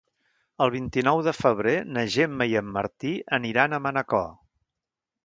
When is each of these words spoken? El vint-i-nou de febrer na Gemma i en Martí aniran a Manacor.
El 0.65 0.71
vint-i-nou 0.75 1.19
de 1.27 1.33
febrer 1.41 1.75
na 1.97 2.05
Gemma 2.15 2.47
i 2.53 2.57
en 2.63 2.71
Martí 2.79 3.13
aniran 3.39 3.77
a 3.77 3.81
Manacor. 3.89 4.27